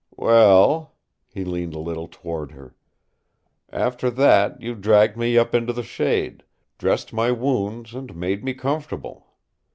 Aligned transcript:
"Well" 0.17 0.95
He 1.35 1.45
leaned 1.45 1.75
a 1.75 1.79
little 1.79 2.07
toward 2.07 2.53
her. 2.53 2.73
"After 3.71 4.09
that 4.09 4.59
you 4.59 4.73
dragged 4.73 5.15
me 5.15 5.37
up 5.37 5.53
into 5.53 5.73
the 5.73 5.83
shade, 5.83 6.41
dressed 6.79 7.13
my 7.13 7.29
wound 7.29 7.93
and 7.93 8.15
made 8.15 8.43
me 8.43 8.55
comfortable. 8.55 9.27